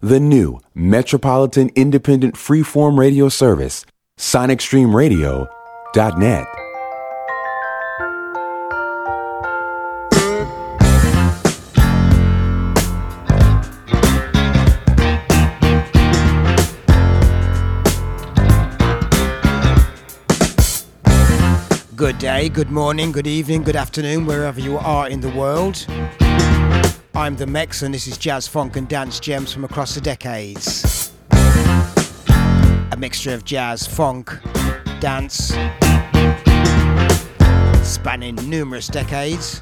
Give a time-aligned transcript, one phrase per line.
[0.00, 3.84] the new Metropolitan Independent Freeform Radio Service,
[4.18, 6.46] sonicstreamradio.net.
[21.94, 25.86] Good day, good morning, good evening, good afternoon, wherever you are in the world.
[27.20, 31.12] I'm the Mex, and this is jazz, funk, and dance gems from across the decades.
[31.32, 34.32] A mixture of jazz, funk,
[35.00, 35.48] dance,
[37.86, 39.60] spanning numerous decades.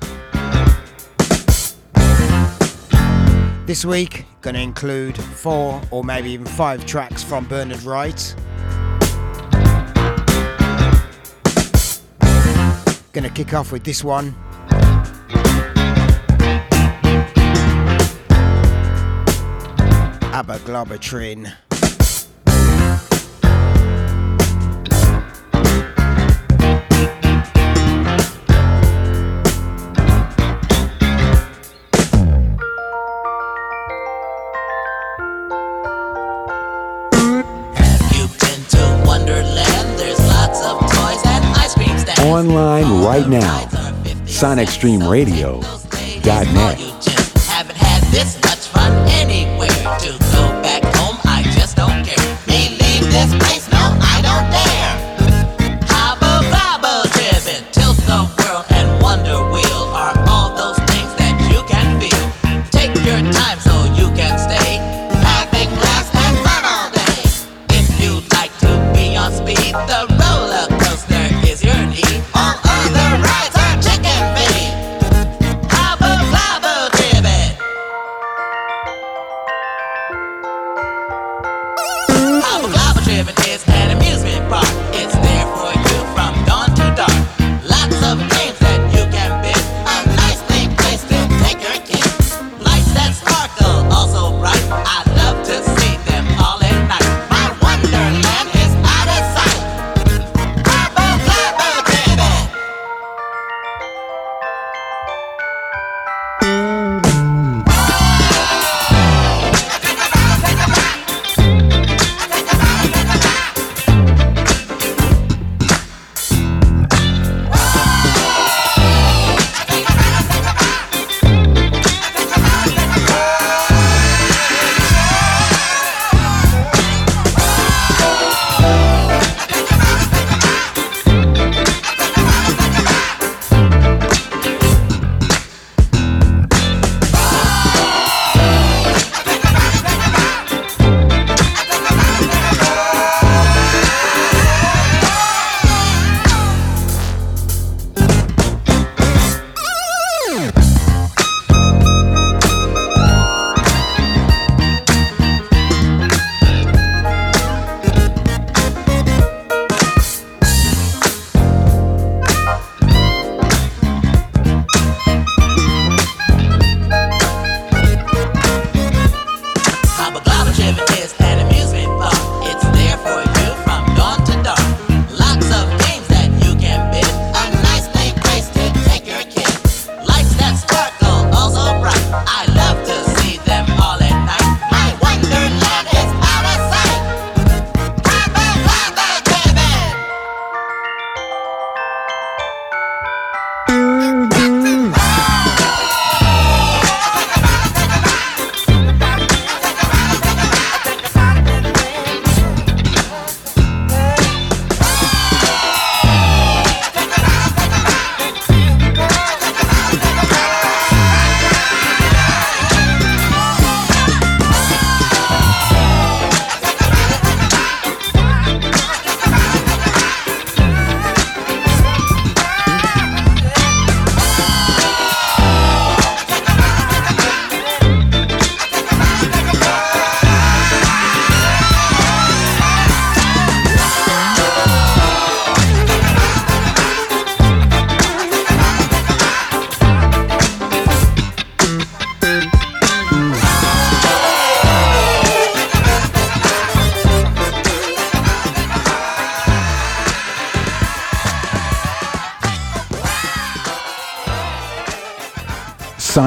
[3.67, 8.37] This week, to include four or maybe even five tracks from Bernard Wright.
[13.13, 14.37] Gonna kick off with this one.
[20.39, 21.51] Haboglabotribin'.
[42.21, 43.65] Online right now.
[44.27, 46.89] SonicStreamRadio.net.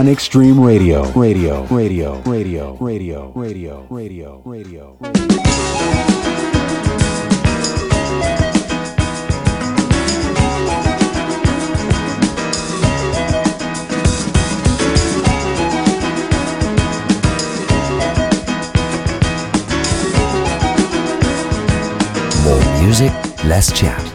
[0.02, 1.04] on Extreme Radio.
[1.12, 4.98] Radio, radio, radio, radio, radio, radio, radio.
[22.44, 23.14] More music,
[23.46, 24.11] less chat.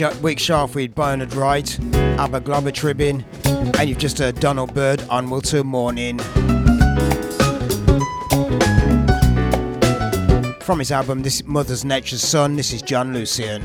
[0.00, 1.66] Week sharp with Bernard Wright,
[2.16, 3.22] Haboglabotribin',
[3.78, 6.18] and you've just heard Donald Byrd on Wilton Morning.
[10.60, 13.60] From his album This Mother's Nature's Son, this is John Lucien.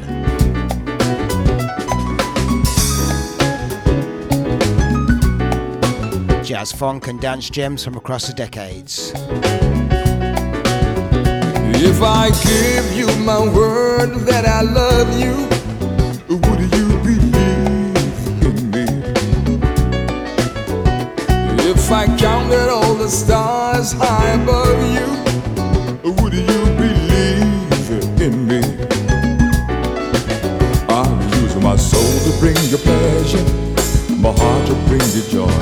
[6.44, 9.14] Jazz funk and dance gems from across the decades.
[11.82, 15.65] If I give you my word that I love you
[21.88, 25.06] If I counted all the stars high above you,
[26.14, 28.62] would you believe in me?
[30.90, 33.46] I'll use my soul to bring you pleasure,
[34.18, 35.54] my heart to bring you joy.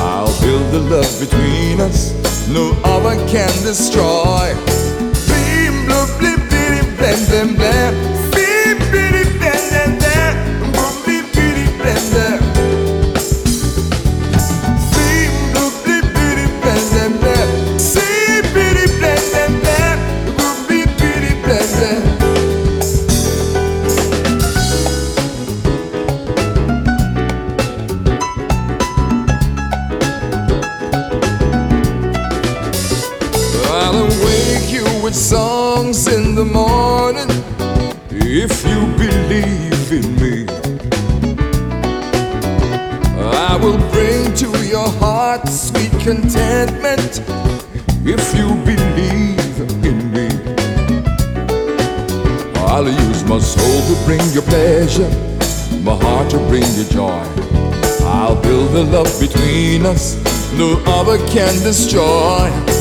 [0.00, 4.54] I'll build the love between us, no other can destroy.
[5.28, 8.14] Blim, blue, blim, blim, blim, blim, blim.
[59.86, 60.16] us,
[60.54, 62.73] no other can destroy.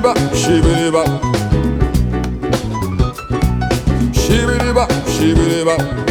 [0.00, 1.08] Shibbity-bop,
[4.14, 6.09] shibbity-bop Shibbity-bop,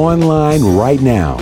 [0.00, 1.36] online right now.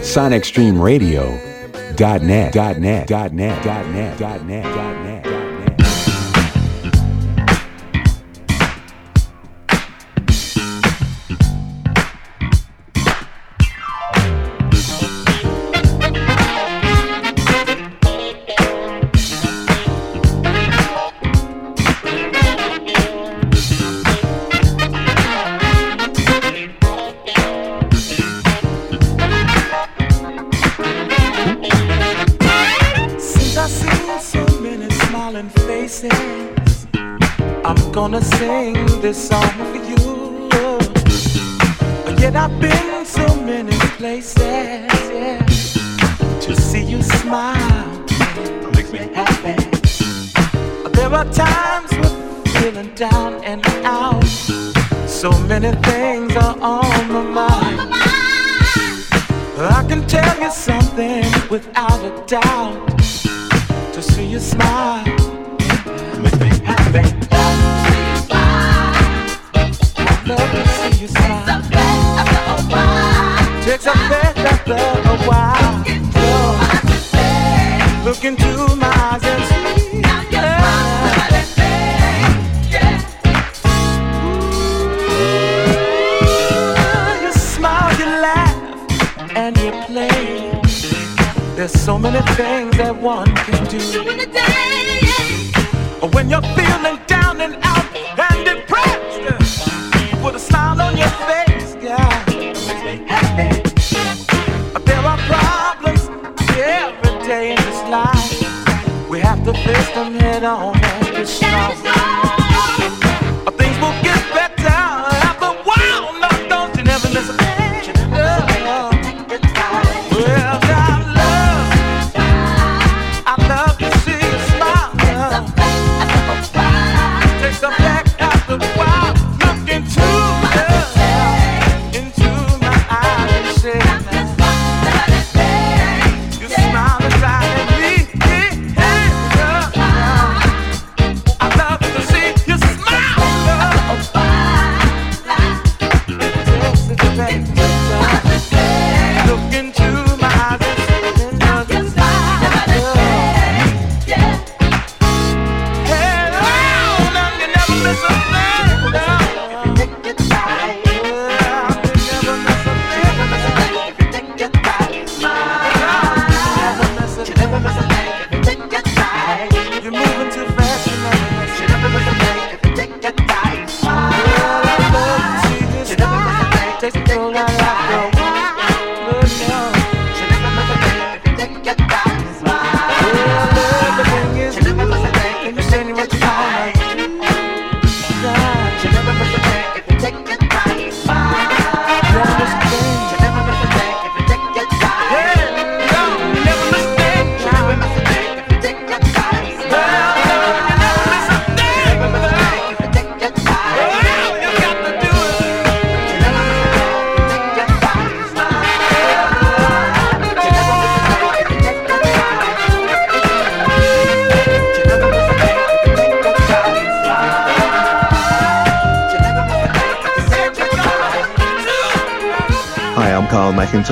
[0.00, 2.00] SonicStreamRadio.net.
[2.00, 2.54] .net.
[2.80, 3.10] .net.
[3.10, 3.30] .net.
[3.30, 4.20] .net.
[4.20, 4.44] .net.
[4.46, 4.89] .net.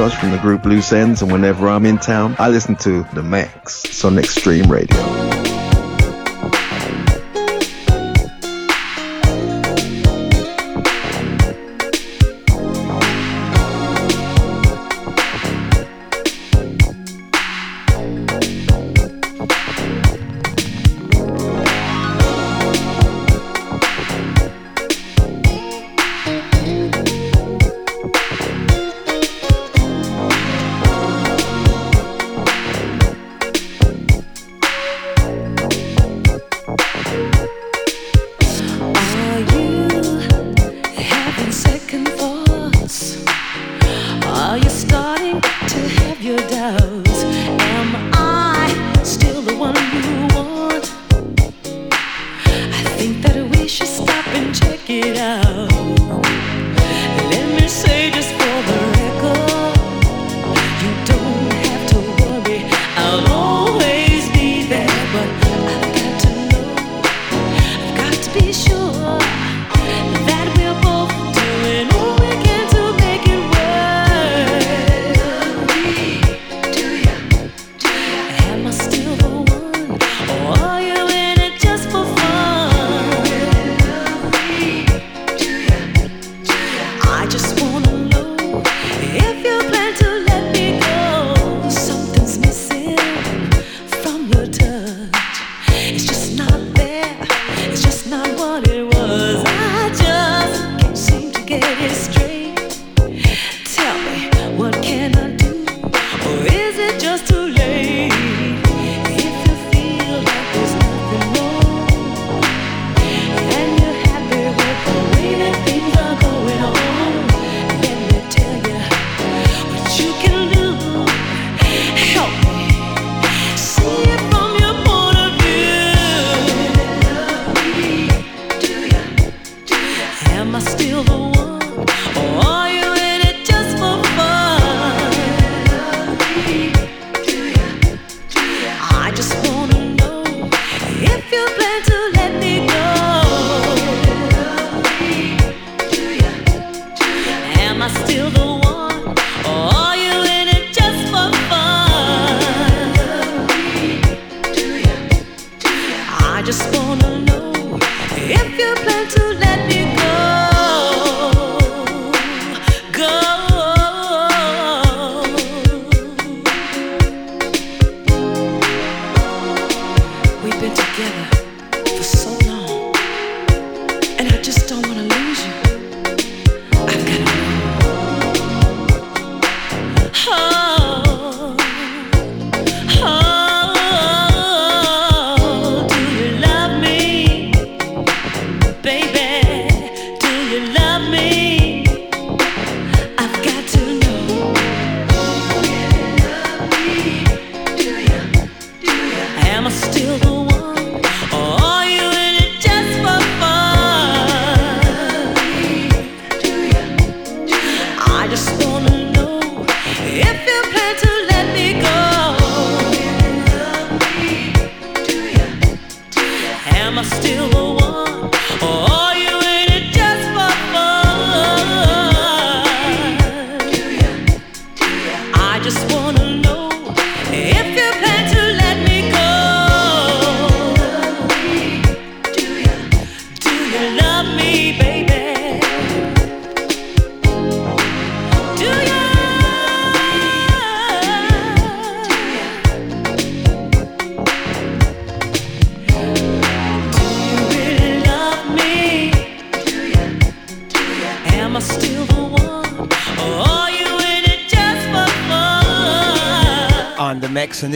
[0.08, 3.22] McIntosh from the group Loose Ends, and whenever I'm in town, I listen to The
[3.22, 5.27] Max on Extreme Radio.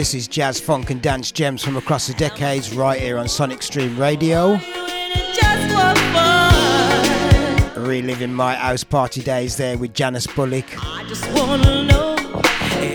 [0.02, 3.62] This is jazz, funk, and dance gems from across the decades right here on Sonic
[3.62, 4.58] Stream Radio.
[7.76, 10.66] Reliving my house party days there with Janice Bullock.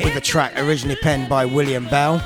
[0.03, 2.17] With a track originally penned by William Bell.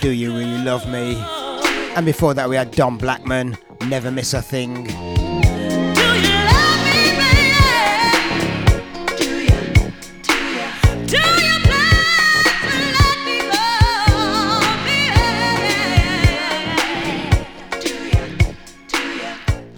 [0.00, 1.14] Do You Really Love Me?
[1.94, 3.56] And before that, we had Don Blackman,
[3.86, 4.88] Never Miss a Thing.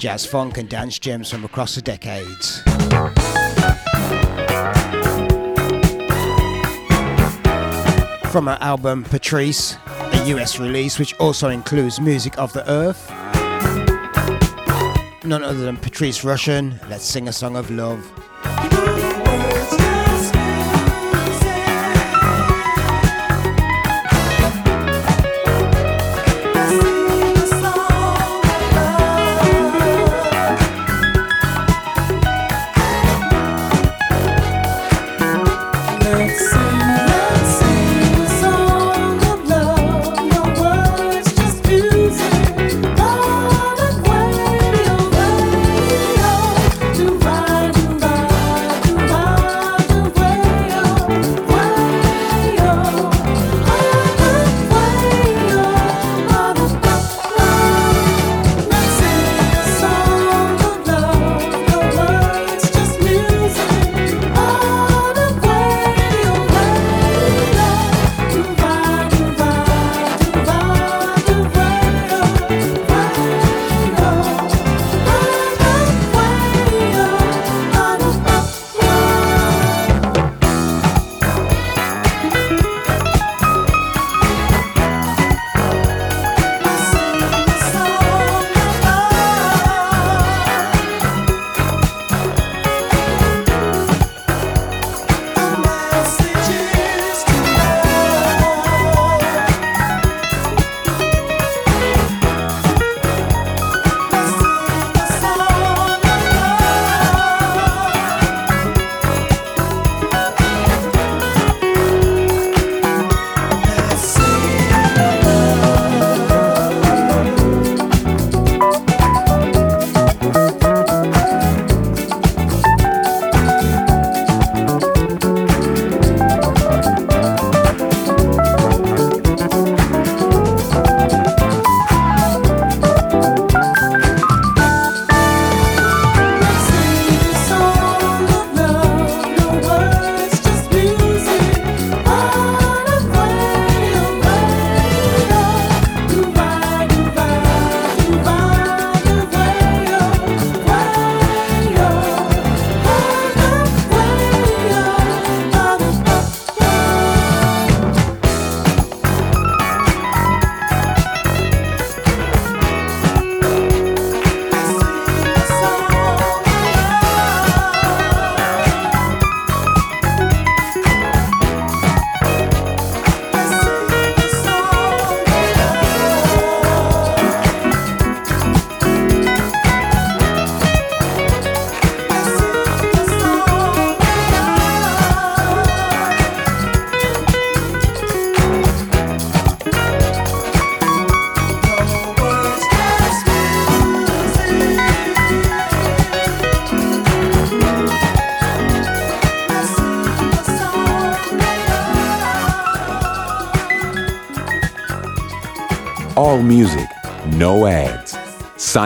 [0.07, 2.63] jazz funk and dance gems from across the decades.
[8.31, 13.11] From her album Patrice, a US release which also includes music of the earth.
[15.25, 18.09] None other than Patrice Rushen, Let's Sing a Song of Love.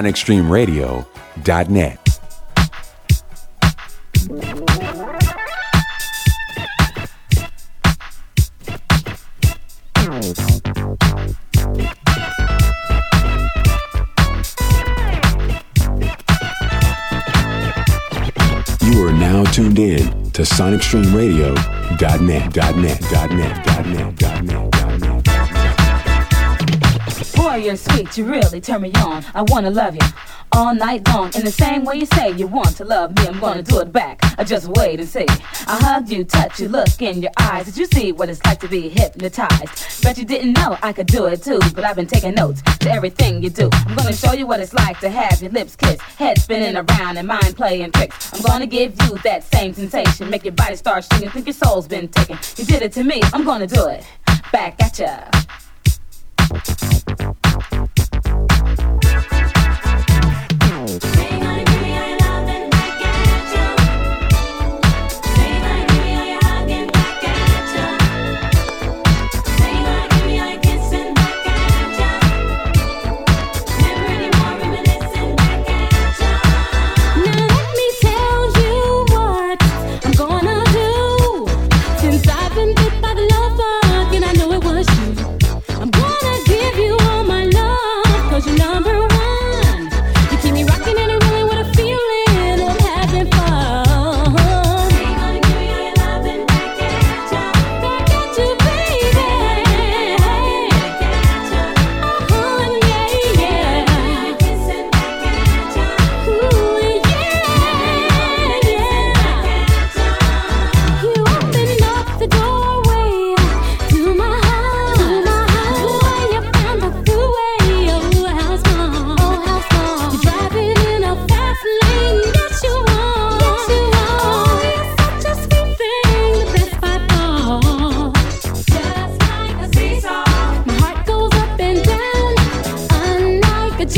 [0.00, 1.98] SonicStreamRadio.net.
[18.82, 21.80] You are now tuned in to SonicStreamRadio.net.
[22.00, 23.32] .net, .net, .net,
[23.86, 24.29] .net,
[27.60, 27.66] .net.
[27.66, 29.24] You're sweet, you really turn me on.
[29.34, 30.06] I wanna love you
[30.52, 31.32] all night long.
[31.34, 33.92] In the same way you say you want to love me, I'm gonna do it
[33.92, 34.18] back.
[34.38, 35.26] I just wait and see.
[35.66, 37.66] I hug you, touch you, look in your eyes.
[37.66, 40.02] Did you see what it's like to be hypnotized?
[40.02, 42.90] Bet you didn't know I could do it too, but I've been taking notes to
[42.90, 43.68] everything you do.
[43.72, 47.18] I'm gonna show you what it's like to have your lips kissed, head spinning around
[47.18, 48.32] and mind playing tricks.
[48.32, 51.86] I'm gonna give you that same sensation, make your body start shaking, think your soul's
[51.86, 52.38] been taken.
[52.56, 54.04] You did it to me, I'm gonna do it
[54.52, 55.30] back at ya.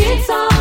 [0.04, 0.51] It's all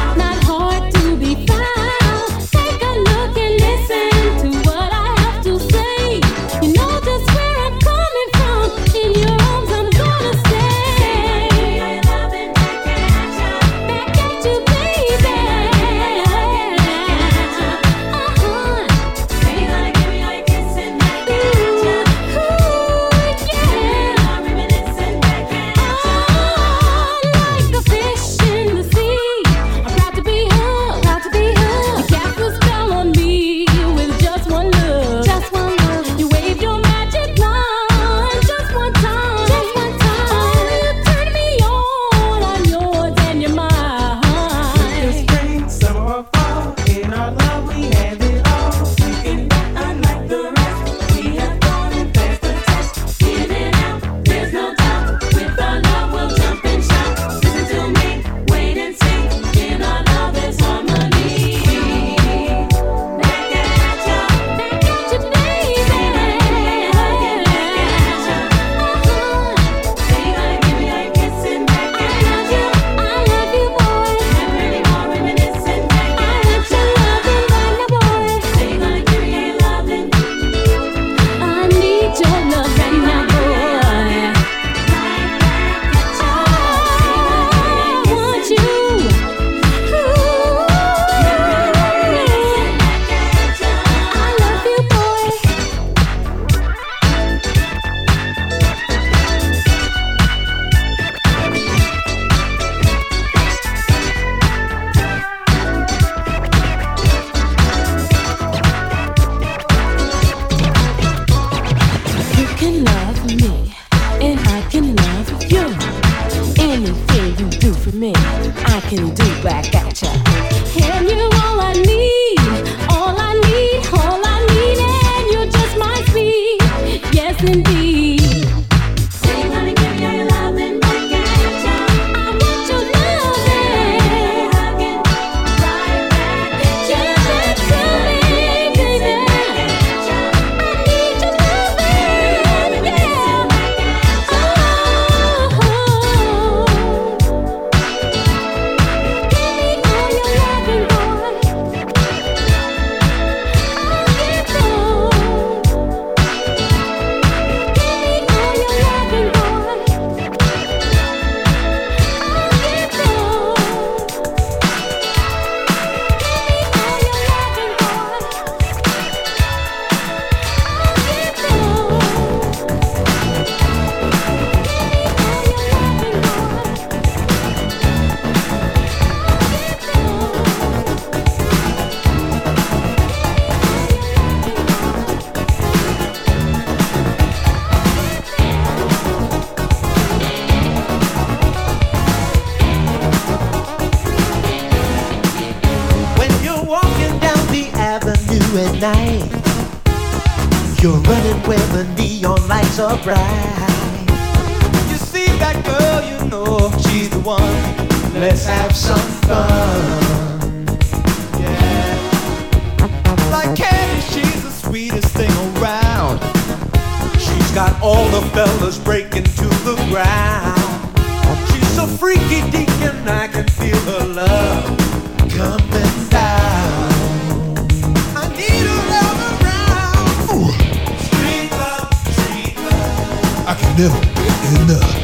[233.82, 235.00] never enough.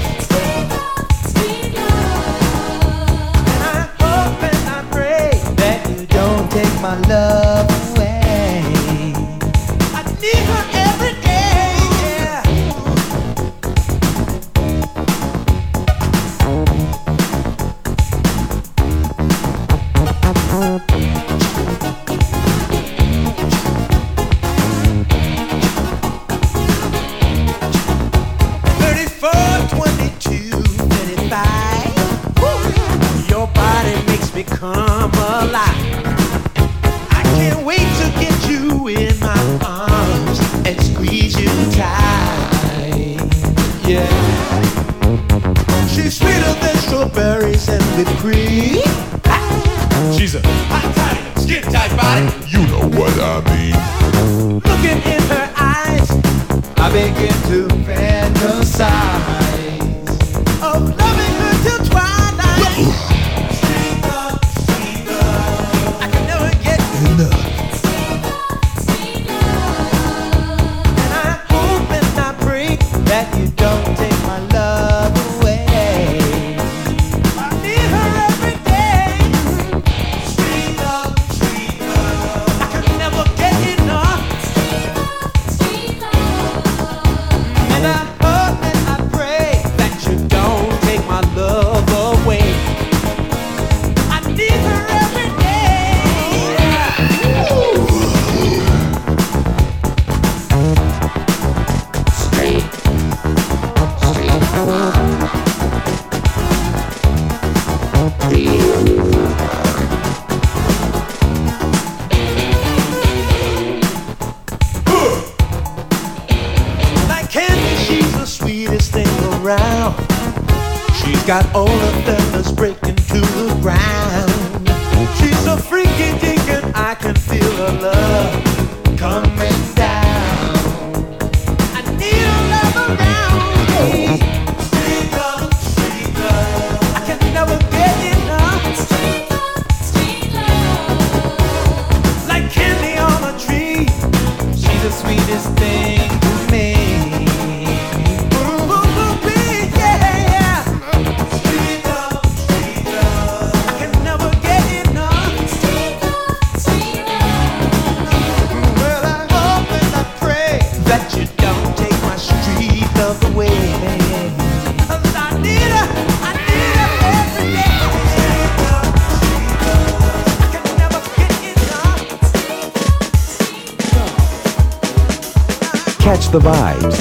[176.28, 176.98] Catch the vibes.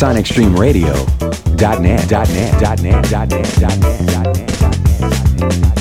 [0.00, 1.80] SonicStreamRadio.net.
[1.80, 4.00] .net, .net, .net, .net, .net, .net,
[5.38, 5.77] .net.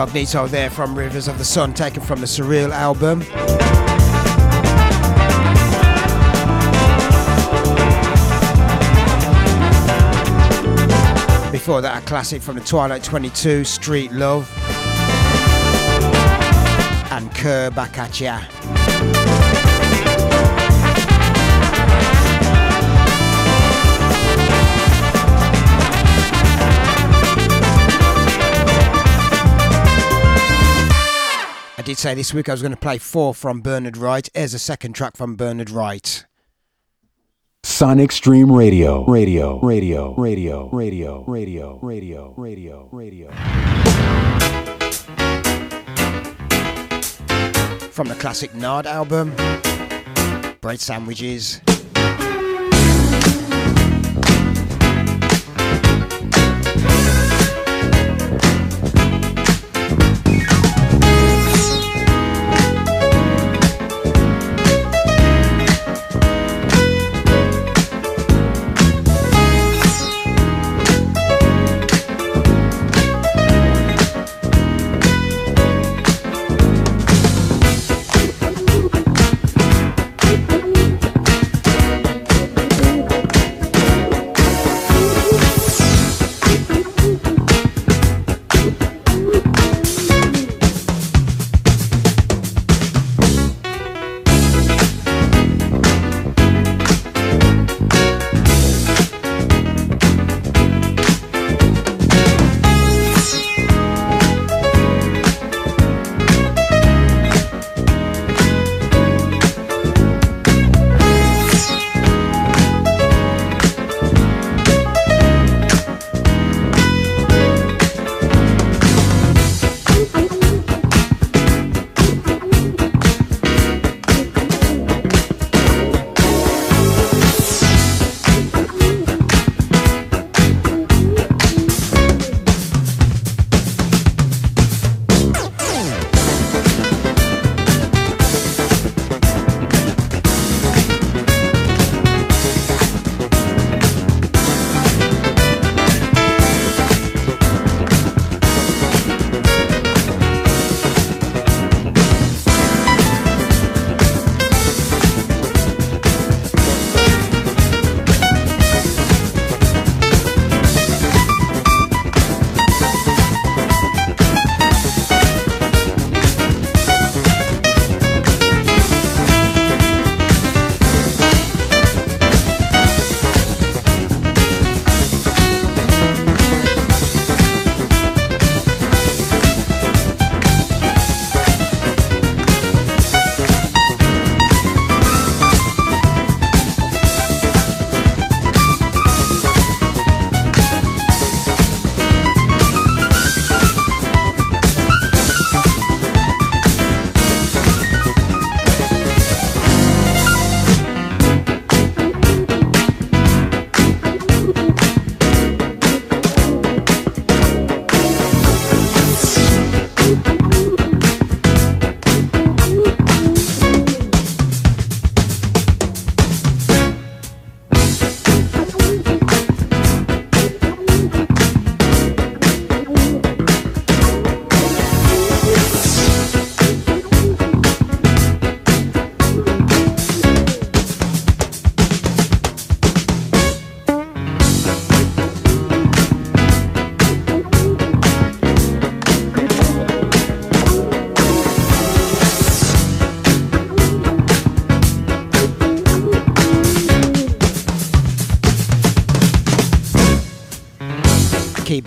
[0.00, 3.18] Incognito there from Rivers of the Sun, taken from the Surreal album.
[11.52, 14.50] Before that, a classic from the Twilight 22, Street Love.
[17.12, 17.98] And Kerr back
[31.90, 34.28] did say this week I was going to play four from Bernard Wright.
[34.32, 36.24] Here's a second track from Bernard Wright.
[37.64, 39.04] Sonic Stream Radio.
[39.06, 39.58] Radio.
[39.60, 40.14] Radio.
[40.14, 40.70] Radio.
[40.70, 41.24] Radio.
[41.26, 41.80] Radio.
[41.82, 42.34] Radio.
[42.36, 42.88] Radio.
[42.92, 43.30] Radio.
[47.90, 49.34] From the classic Nard album.
[50.60, 51.60] bread sandwiches.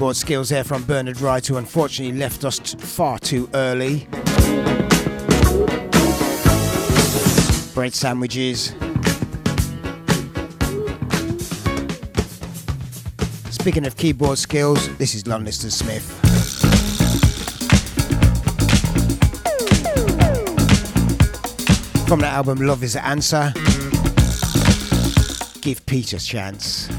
[0.03, 4.05] Keyboard skills there from Bernard Wright, who unfortunately left us t- far too early.
[7.73, 8.73] Bread sandwiches.
[13.49, 16.03] Speaking of keyboard skills, this is Lonnie Liston Smith.
[22.09, 23.53] From the album Love is the Answer,
[25.61, 26.89] give Peter a chance.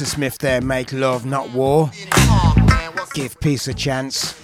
[0.00, 0.06] Mr.
[0.06, 1.90] Smith there, make love, not war.
[3.12, 4.34] Give peace a chance.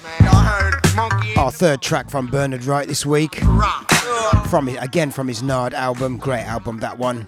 [1.38, 3.36] Our third track from Bernard Wright this week.
[4.50, 7.26] From again from his Nard album, great album that one.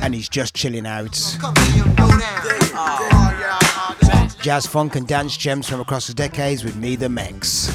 [0.00, 1.12] And he's just chilling out.
[4.40, 7.73] Jazz, funk, and dance gems from across the decades with me, the Mex.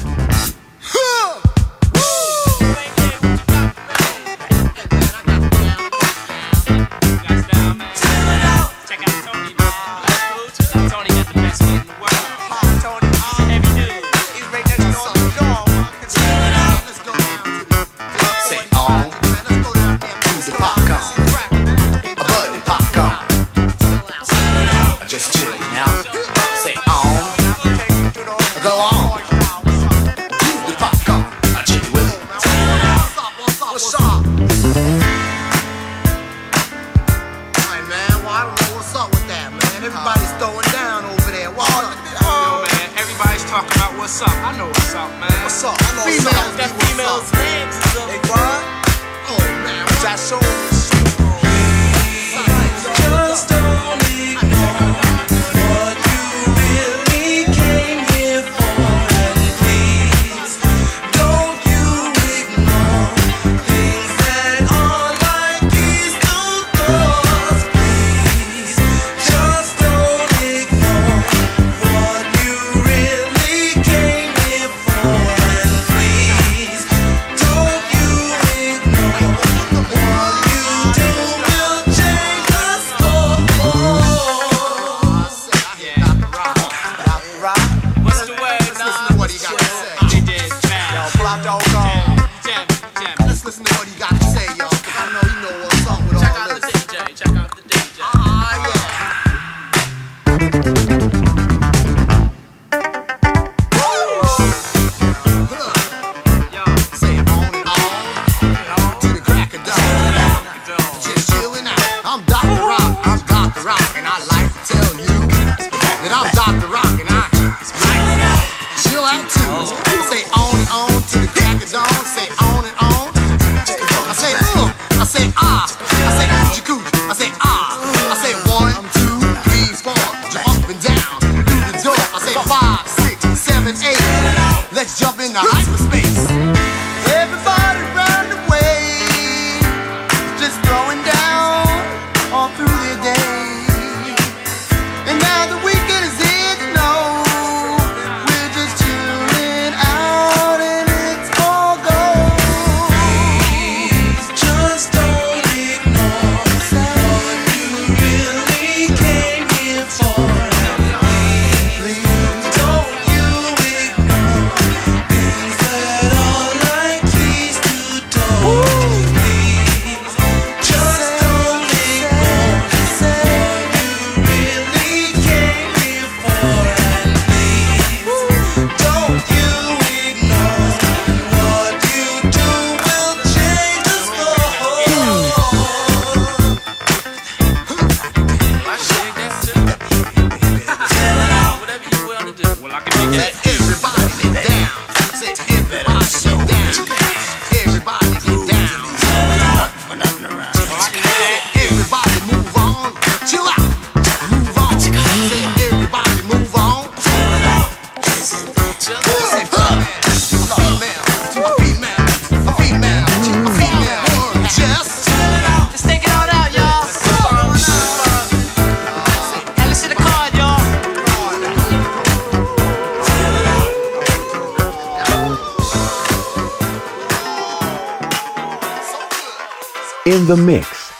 [230.30, 230.92] The mix.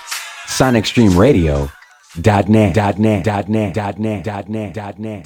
[0.49, 2.49] SonicStreamRadio.net.
[2.49, 2.99] Net.
[2.99, 2.99] Net.
[2.99, 3.49] Net.
[3.49, 3.87] Net.
[4.01, 4.49] Net.
[4.49, 4.99] Net.
[4.99, 5.16] Net.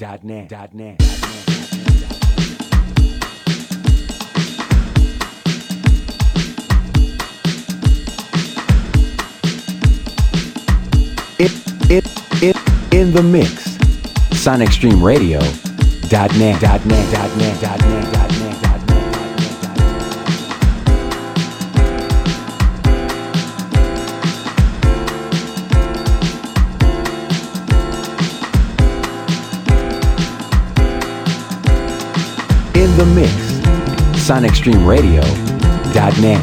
[11.39, 11.51] It,
[11.89, 12.05] it,
[12.43, 12.55] it,
[12.93, 13.75] in the mix.
[14.29, 16.61] SonicStreamRadio.net.
[16.61, 16.61] Net.
[16.61, 16.85] Net.
[16.85, 17.37] Net.
[17.37, 18.44] Net.
[33.05, 33.31] the mix.
[34.27, 36.41] SonicStreamRadio.net.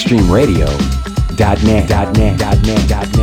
[0.02, 1.64] extremeradio.net.
[1.64, 3.21] .net, .net, .net.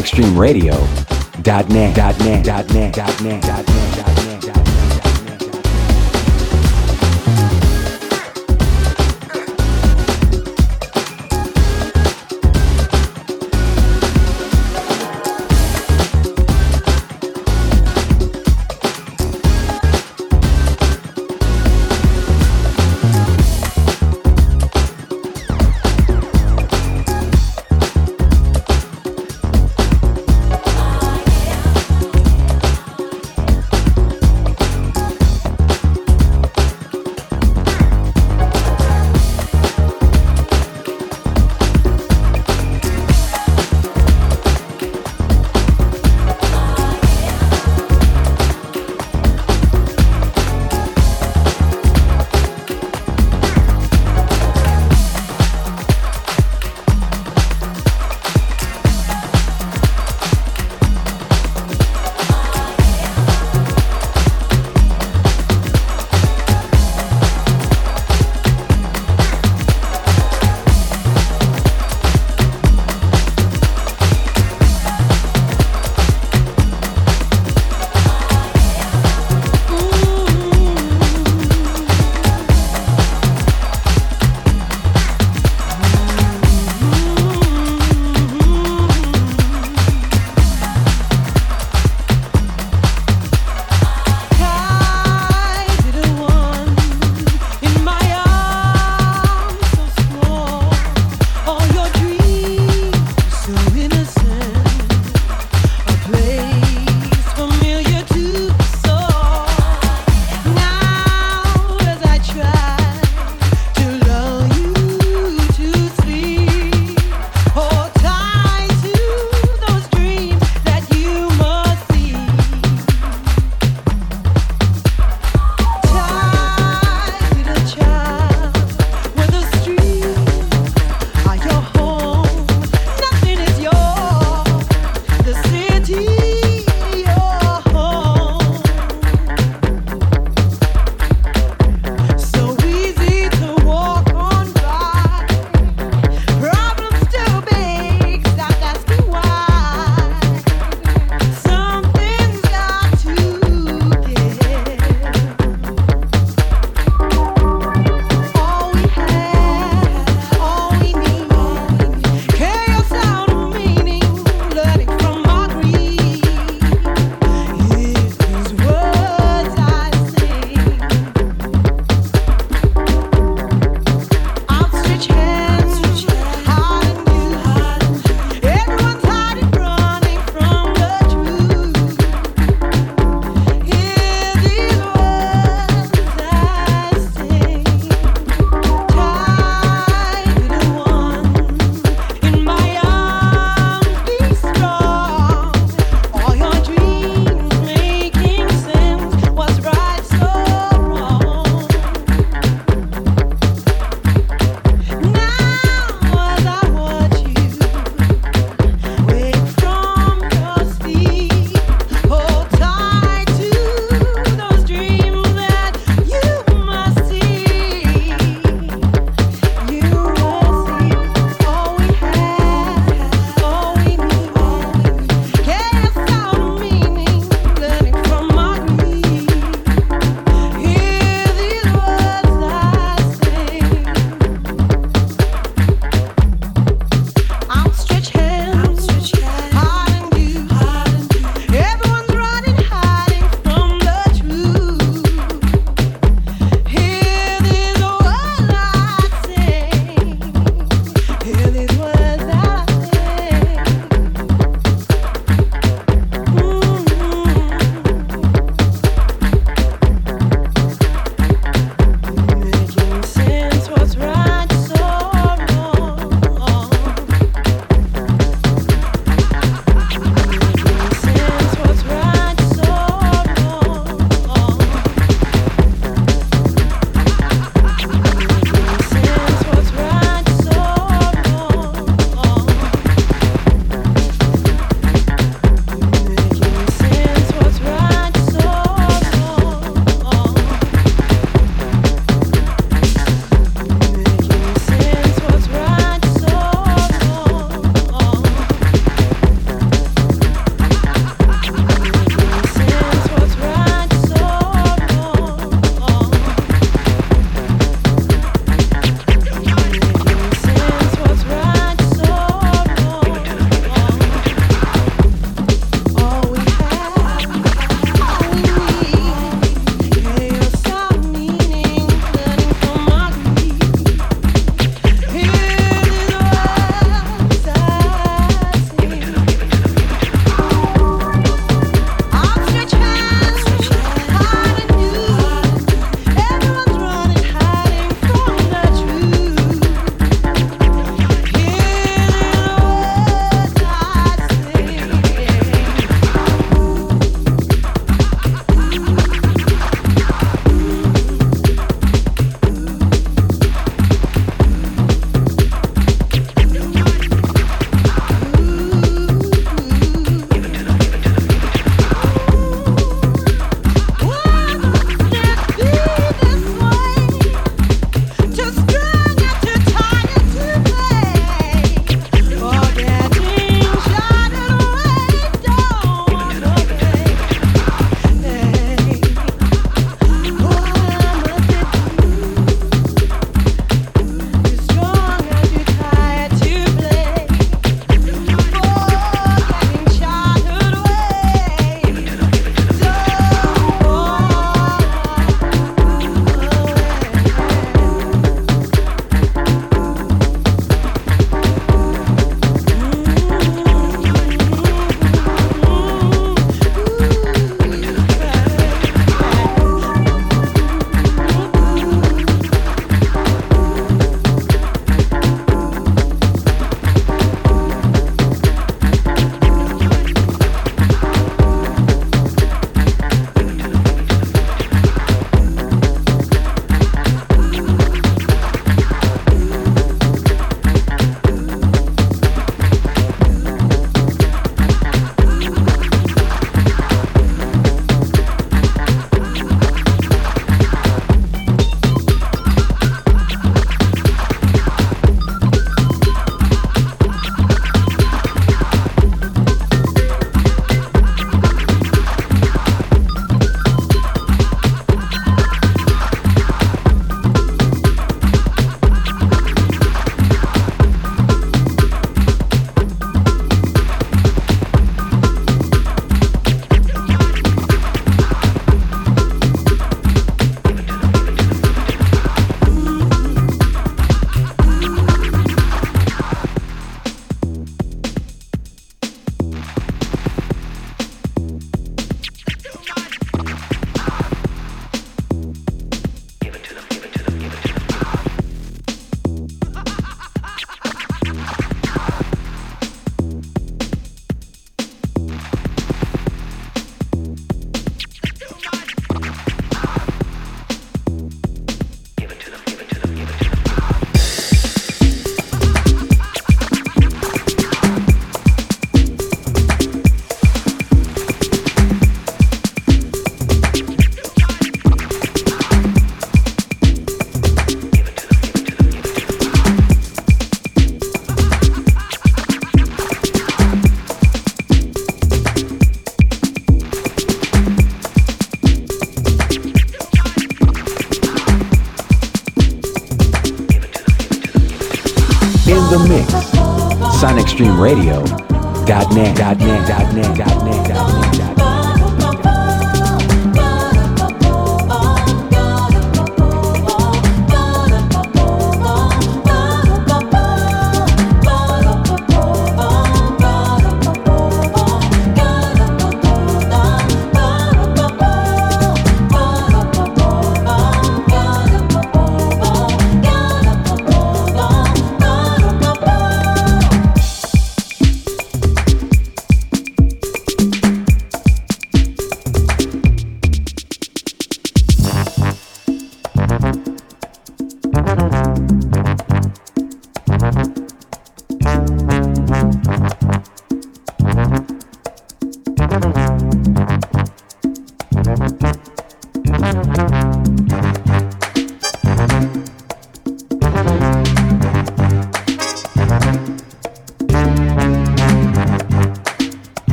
[0.00, 1.42] SonicStreamRadio.net.
[1.42, 1.94] Dot net.
[2.44, 2.72] Net.
[2.72, 2.94] Net.
[2.94, 3.89] Dot net.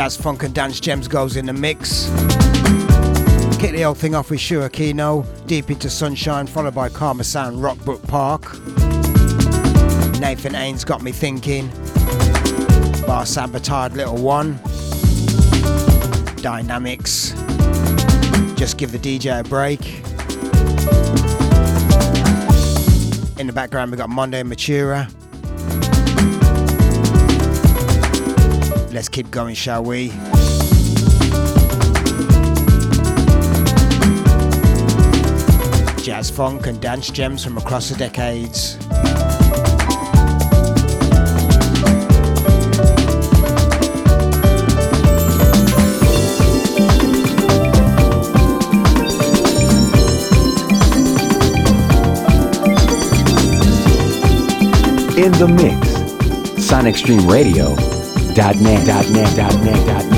[0.00, 2.06] Jazz, funk, and dance gems goes in the mix.
[3.60, 7.58] Kick the old thing off with Shuya Okino, Deep into Sunshine, followed by Karma Sound,
[7.58, 8.58] Rockbrook Park.
[10.18, 11.68] Nathan Haines got me thinking.
[13.06, 14.58] Bar Sabotard Little One.
[16.40, 17.32] Dynamics.
[18.56, 19.84] Just give the DJ a break.
[23.38, 25.19] In the background, we got Monday Michiru.
[29.00, 30.08] Let's keep going, shall we?
[36.04, 38.74] Jazz funk and dance gems from across the decades.
[55.16, 55.90] In the mix.
[58.40, 58.86] SonicStreamRadio.net.
[58.86, 60.09] .net, .net, .net, .net, .net.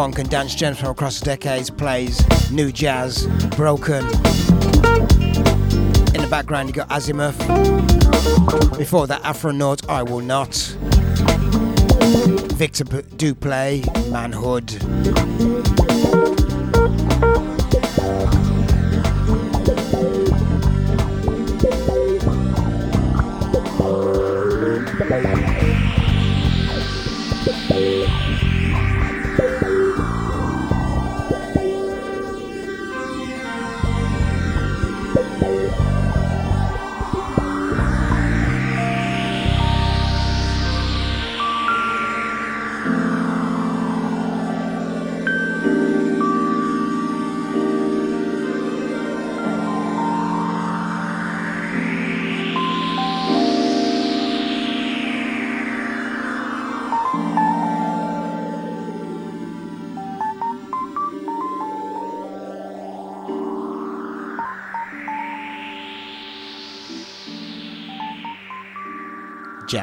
[0.00, 4.02] funk and dance gems from across the decades plays new jazz, broken.
[6.14, 7.36] In the background, you got Azimuth.
[8.78, 10.54] Before that, Afronaught, I Will Not.
[12.56, 15.99] Victor Duplaix, Manhood.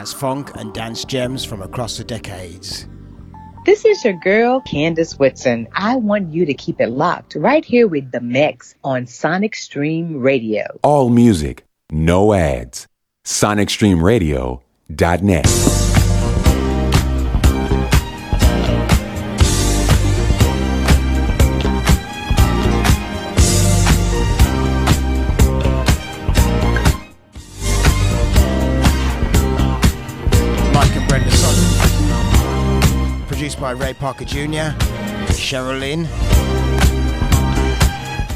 [0.07, 2.88] Jazz funk and dance gems from across the decades.
[3.65, 5.67] This is your girl, Candace Whitson.
[5.73, 10.21] I want you to keep it locked right here with the Mex on Sonic Stream
[10.21, 10.79] Radio.
[10.84, 12.88] All music, no ads.
[13.25, 15.76] SonicStreamRadio.net.
[33.68, 34.72] by Ray Parker Jr.,
[35.35, 36.06] Cheryl Lynn.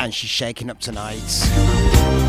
[0.02, 2.21] And she's shaking up tonight.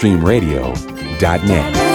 [0.00, 1.89] SonicStreamRadio.net.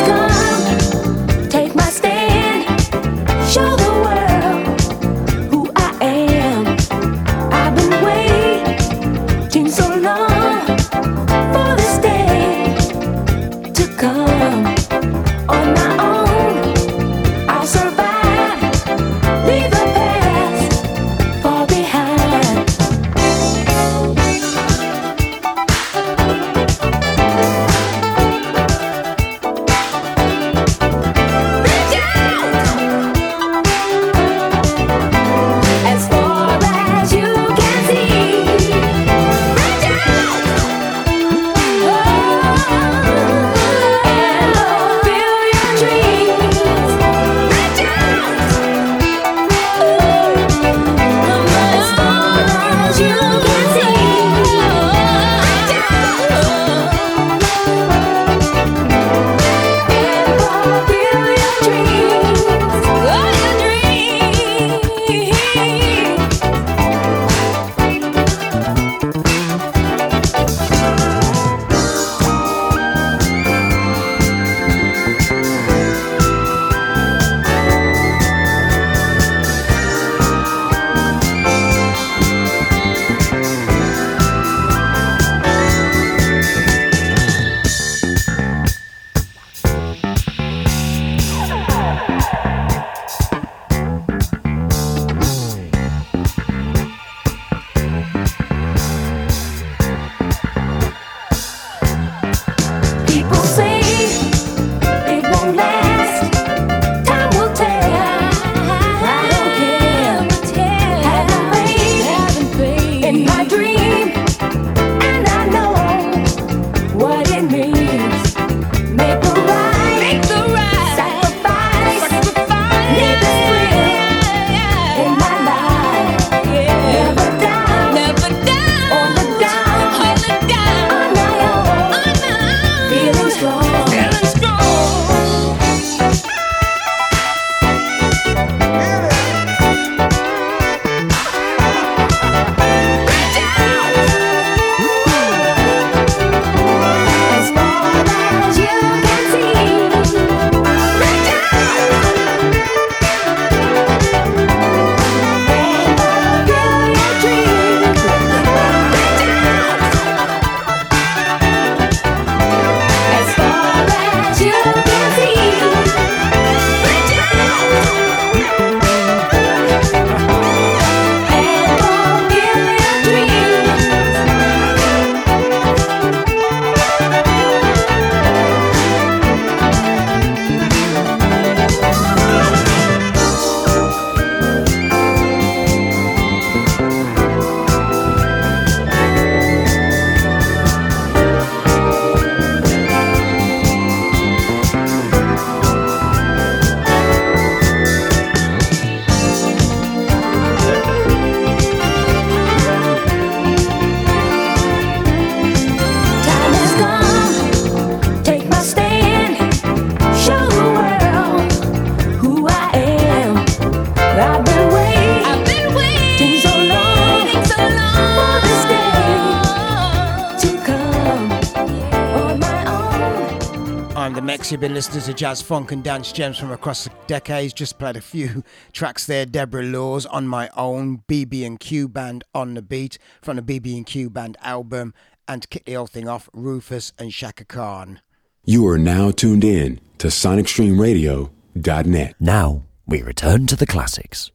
[224.51, 224.57] own.
[224.57, 224.61] I'm the Mex.
[224.61, 227.53] You've been listening to jazz, funk, and dance gems from across the decades.
[227.53, 228.43] Just played a few
[228.73, 229.25] tracks there.
[229.25, 233.77] Deborah Laws on my own, BB and Q band on the beat from the BB
[233.77, 234.93] and Q band album,
[235.27, 238.01] and to kick the whole thing off, Rufus and Chaka Khan.
[238.43, 242.15] You are now tuned in to SonicStreamRadio.net.
[242.19, 244.31] Now we return to the classics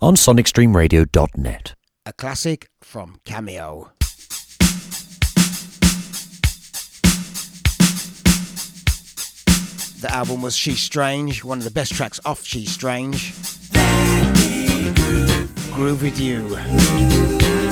[0.00, 1.74] on SonicStreamRadio.net.
[2.04, 3.92] A classic from Cameo.
[10.06, 13.34] The album was She's Strange, one of the best tracks off She's Strange.
[15.74, 17.65] Groove with You.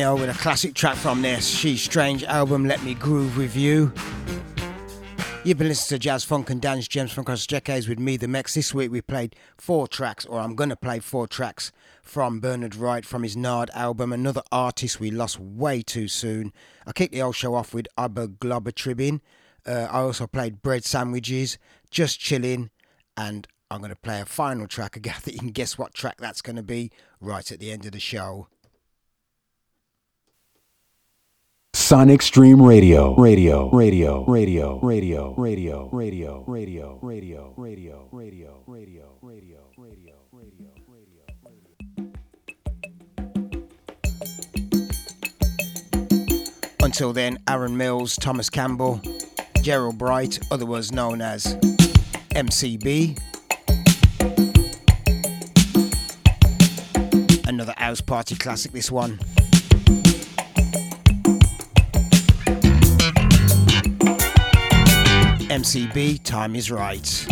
[0.00, 3.92] With a classic track from their She's Strange album, Let Me Groove With You.
[5.44, 8.26] You've been listening to Jazz Funk and Dance Gems from across decades with me, the
[8.26, 8.54] Mex.
[8.54, 11.70] This week we played four tracks, or I'm going to play four tracks
[12.02, 16.54] from Bernard Wright from his Nard album, another artist we lost way too soon.
[16.86, 19.20] I kicked the old show off with Haboglabotribin'.
[19.66, 21.58] Uh, I also played Bread Sandwiches,
[21.90, 22.70] Just Chilling,
[23.18, 24.96] and I'm going to play a final track.
[25.06, 26.90] I think you can guess what track that's going to be
[27.20, 28.48] right at the end of the show.
[31.90, 33.16] Sonic Stream Radio.
[33.16, 33.68] Radio.
[33.70, 34.24] Radio.
[34.24, 34.78] Radio.
[34.78, 34.78] Radio.
[34.80, 35.34] Radio.
[35.34, 35.88] Radio.
[35.90, 36.44] Radio.
[36.46, 36.94] Radio.
[37.00, 37.52] Radio.
[37.56, 38.06] Radio.
[38.70, 39.08] Radio.
[39.20, 39.58] Radio.
[40.30, 40.68] Radio.
[46.80, 49.00] Until then, Aaron Mills, Thomas Campbell,
[49.60, 51.56] Gerald Bright, otherwise known as
[52.36, 53.18] MCB.
[57.48, 59.18] Another house party classic, this one.
[65.50, 67.26] MCB, time is right.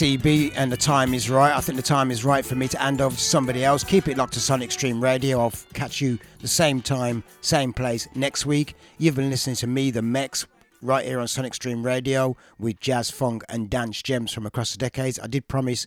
[0.00, 1.54] MCB and the time is right.
[1.54, 3.84] I think the time is right for me to hand over to somebody else.
[3.84, 5.38] Keep it locked to Sonic Stream Radio.
[5.40, 8.76] I'll catch you the same time, same place next week.
[8.96, 10.46] You've been listening to me, the Mex,
[10.80, 14.78] right here on Sonic Stream Radio with jazz, funk, and dance gems from across the
[14.78, 15.20] decades.
[15.22, 15.86] I did promise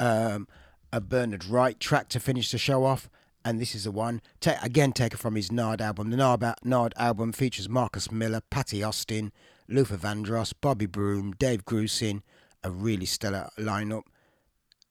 [0.00, 0.48] um,
[0.92, 3.08] a Bernard Wright track to finish the show off,
[3.44, 4.22] and this is the one.
[4.40, 6.10] Ta- again, taken from his Nard album.
[6.10, 9.30] The Nard, Nard album features Marcus Miller, Patti Austin,
[9.68, 12.22] Luther Vandross, Bobby Broom, Dave Grusin,
[12.64, 14.02] a really stellar lineup.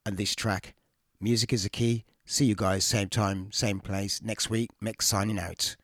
[0.06, 0.74] And this track,
[1.20, 2.06] Music is the Key.
[2.26, 4.70] See you guys, same time, same place next week.
[4.80, 5.76] Mex signing out.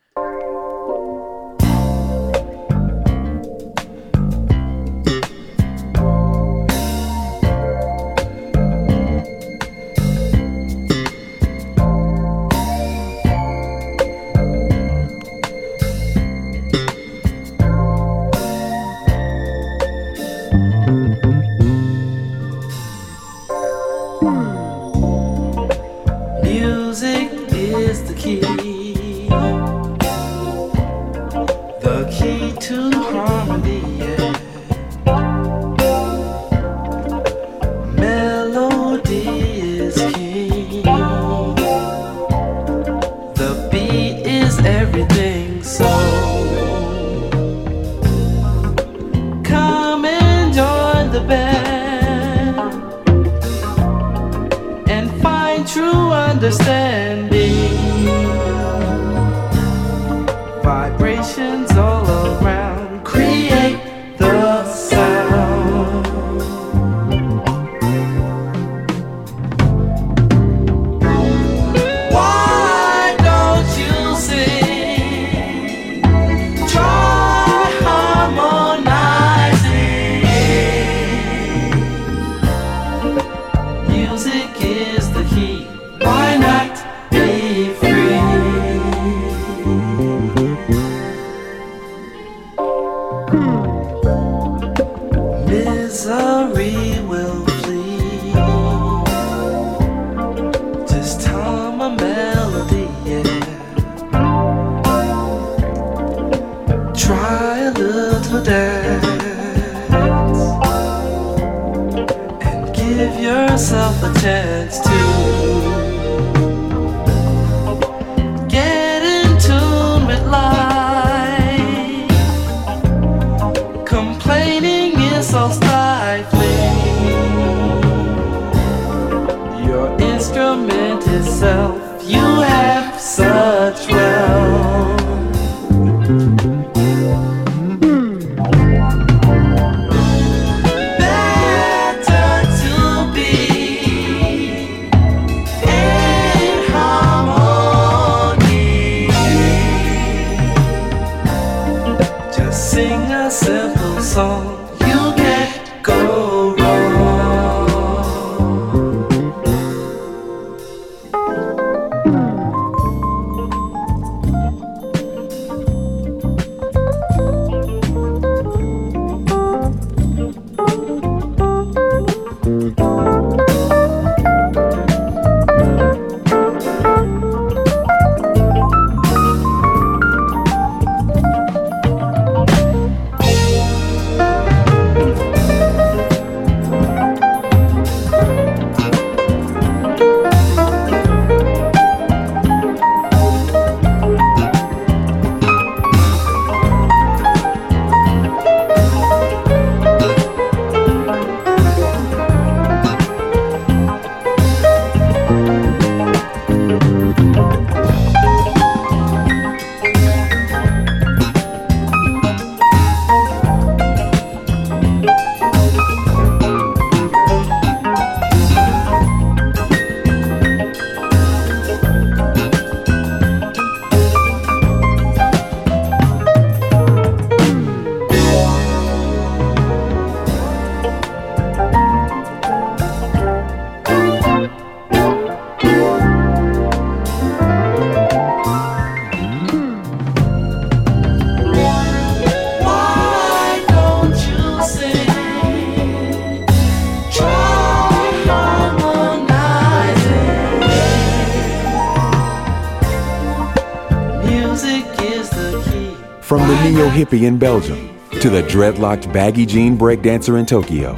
[256.98, 260.96] Hippie in Belgium to the dreadlocked baggy jean breakdancer in Tokyo,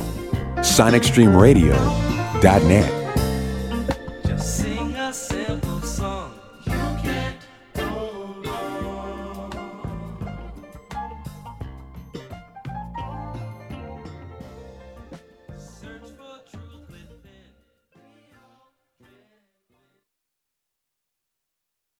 [0.60, 2.99] SonicStreamRadio.net.